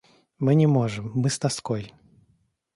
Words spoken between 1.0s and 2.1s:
мы с тоской.